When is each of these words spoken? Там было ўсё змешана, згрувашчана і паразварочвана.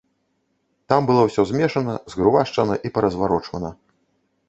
Там 0.93 1.09
было 1.09 1.21
ўсё 1.27 1.45
змешана, 1.51 1.93
згрувашчана 2.15 2.81
і 2.89 2.97
паразварочвана. 2.97 3.69